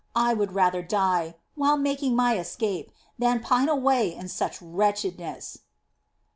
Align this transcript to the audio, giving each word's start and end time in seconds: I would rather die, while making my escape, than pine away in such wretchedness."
I 0.15 0.33
would 0.33 0.53
rather 0.53 0.81
die, 0.81 1.35
while 1.53 1.77
making 1.77 2.15
my 2.15 2.35
escape, 2.39 2.91
than 3.19 3.39
pine 3.39 3.69
away 3.69 4.15
in 4.15 4.29
such 4.29 4.59
wretchedness." 4.59 5.59